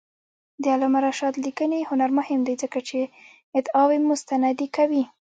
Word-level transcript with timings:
د 0.61 0.63
علامه 0.73 0.99
رشاد 1.07 1.33
لیکنی 1.45 1.87
هنر 1.89 2.09
مهم 2.19 2.39
دی 2.47 2.55
ځکه 2.63 2.79
چې 2.89 2.99
ادعاوې 3.57 3.97
مستندې 4.09 4.67
کوي. 4.75 5.03